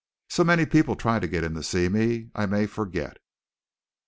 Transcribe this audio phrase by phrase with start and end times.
[0.29, 3.19] "So many people try to get in to see me, and I may forget."